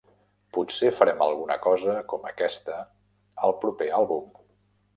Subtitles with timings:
[0.55, 2.81] Potser farem alguna cosa com aquesta
[3.49, 4.29] al proper àlbum.